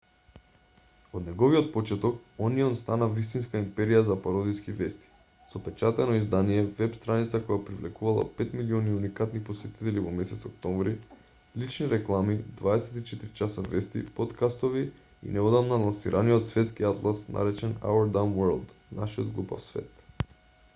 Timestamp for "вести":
4.79-5.09, 13.75-14.01